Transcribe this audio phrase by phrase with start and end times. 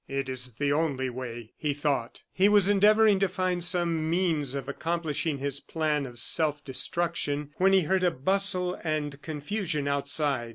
[0.07, 2.23] "It is the only way!" he thought.
[2.33, 7.71] He was endeavoring to find some means of accomplishing his plan of self destruction, when
[7.71, 10.49] he heard a bustle and confusion outside.